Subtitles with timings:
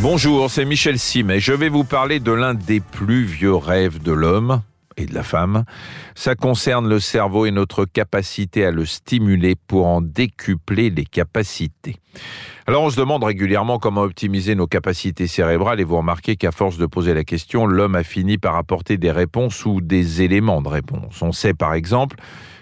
[0.00, 4.00] Bonjour, c'est Michel Sim et je vais vous parler de l'un des plus vieux rêves
[4.00, 4.62] de l'homme
[4.96, 5.64] et de la femme.
[6.14, 11.96] Ça concerne le cerveau et notre capacité à le stimuler pour en décupler les capacités.
[12.68, 16.78] Alors on se demande régulièrement comment optimiser nos capacités cérébrales et vous remarquez qu'à force
[16.78, 20.68] de poser la question, l'homme a fini par apporter des réponses ou des éléments de
[20.68, 21.20] réponse.
[21.22, 22.18] On sait par exemple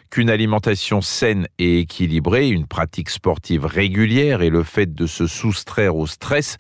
[0.09, 5.97] qu'une alimentation saine et équilibrée, une pratique sportive régulière et le fait de se soustraire
[5.97, 6.57] au stress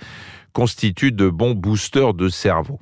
[0.57, 2.80] constituent de bons boosters de cerveau.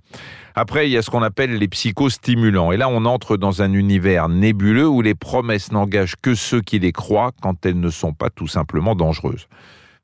[0.54, 2.70] Après, il y a ce qu'on appelle les psychostimulants.
[2.70, 6.78] Et là, on entre dans un univers nébuleux où les promesses n'engagent que ceux qui
[6.78, 9.48] les croient quand elles ne sont pas tout simplement dangereuses.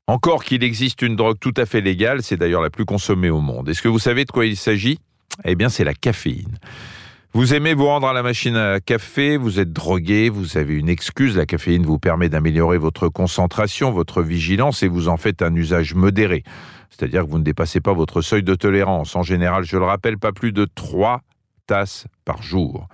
[0.07, 3.39] Encore qu'il existe une drogue tout à fait légale, c'est d'ailleurs la plus consommée au
[3.39, 3.69] monde.
[3.69, 4.99] Est-ce que vous savez de quoi il s'agit?
[5.45, 6.57] Eh bien, c'est la caféine.
[7.33, 10.89] Vous aimez vous rendre à la machine à café, vous êtes drogué, vous avez une
[10.89, 15.55] excuse, la caféine vous permet d'améliorer votre concentration, votre vigilance et vous en faites un
[15.55, 16.43] usage modéré.
[16.89, 19.15] C'est-à-dire que vous ne dépassez pas votre seuil de tolérance.
[19.15, 21.21] En général, je le rappelle, pas plus de 3
[21.67, 22.89] tasses par jour.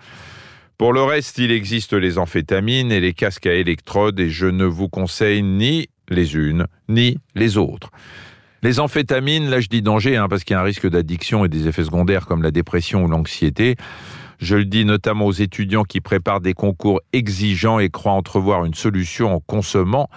[0.78, 4.66] Pour le reste, il existe les amphétamines et les casques à électrodes et je ne
[4.66, 7.90] vous conseille ni les unes ni les autres.
[8.62, 11.50] Les amphétamines, là je dis danger hein, parce qu'il y a un risque d'addiction et
[11.50, 13.76] des effets secondaires comme la dépression ou l'anxiété.
[14.40, 18.74] Je le dis notamment aux étudiants qui préparent des concours exigeants et croient entrevoir une
[18.74, 20.10] solution en consommant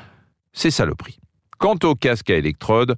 [0.53, 1.19] ces saloperies.
[1.59, 2.97] Quant aux casques à électrodes,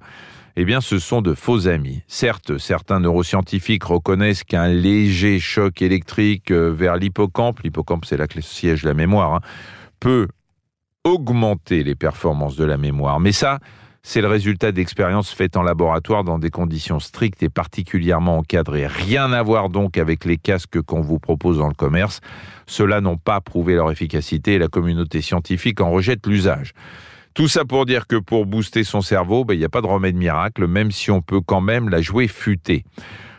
[0.55, 2.03] eh bien, ce sont de faux amis.
[2.07, 8.39] Certes, certains neuroscientifiques reconnaissent qu'un léger choc électrique euh, vers l'hippocampe, l'hippocampe c'est là que
[8.39, 9.41] siège la mémoire, hein,
[9.99, 10.27] peut
[11.03, 13.19] augmenter les performances de la mémoire.
[13.19, 13.59] Mais ça,
[14.05, 18.85] c'est le résultat d'expériences faites en laboratoire dans des conditions strictes et particulièrement encadrées.
[18.85, 22.19] Rien à voir donc avec les casques qu'on vous propose dans le commerce.
[22.67, 26.73] Ceux-là n'ont pas prouvé leur efficacité et la communauté scientifique en rejette l'usage.
[27.33, 29.87] Tout ça pour dire que pour booster son cerveau, ben, il n'y a pas de
[29.87, 32.83] remède miracle, même si on peut quand même la jouer futée.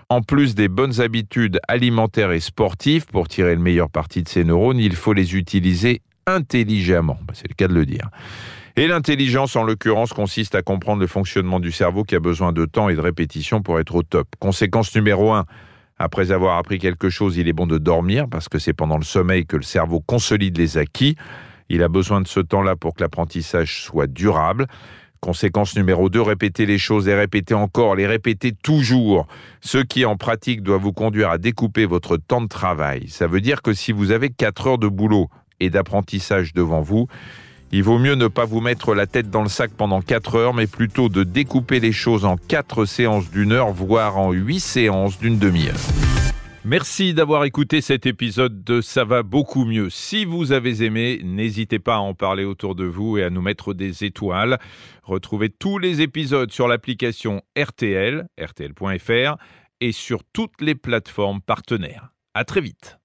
[0.08, 4.44] En plus des bonnes habitudes alimentaires et sportives pour tirer le meilleur parti de ses
[4.44, 7.18] neurones, il faut les utiliser intelligemment.
[7.26, 8.08] Ben, c'est le cas de le dire.
[8.76, 12.64] Et l'intelligence, en l'occurrence, consiste à comprendre le fonctionnement du cerveau qui a besoin de
[12.64, 14.26] temps et de répétition pour être au top.
[14.40, 15.44] Conséquence numéro un,
[15.96, 19.04] après avoir appris quelque chose, il est bon de dormir parce que c'est pendant le
[19.04, 21.14] sommeil que le cerveau consolide les acquis.
[21.68, 24.66] Il a besoin de ce temps-là pour que l'apprentissage soit durable.
[25.20, 29.28] Conséquence numéro 2, répéter les choses et répéter encore, les répéter toujours.
[29.60, 33.08] Ce qui en pratique doit vous conduire à découper votre temps de travail.
[33.08, 35.28] Ça veut dire que si vous avez 4 heures de boulot
[35.60, 37.06] et d'apprentissage devant vous,
[37.74, 40.54] il vaut mieux ne pas vous mettre la tête dans le sac pendant 4 heures,
[40.54, 45.18] mais plutôt de découper les choses en 4 séances d'une heure, voire en 8 séances
[45.18, 45.74] d'une demi-heure.
[46.64, 49.90] Merci d'avoir écouté cet épisode de Ça va beaucoup mieux.
[49.90, 53.42] Si vous avez aimé, n'hésitez pas à en parler autour de vous et à nous
[53.42, 54.60] mettre des étoiles.
[55.02, 59.36] Retrouvez tous les épisodes sur l'application RTL, rtl.fr
[59.80, 62.14] et sur toutes les plateformes partenaires.
[62.34, 62.98] À très vite.